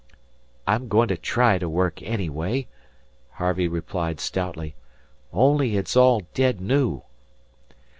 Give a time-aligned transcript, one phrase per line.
[0.65, 2.65] "I'm going to try to work, anyway,"
[3.33, 4.73] Harvey replied stoutly.
[5.31, 7.03] "Only it's all dead new."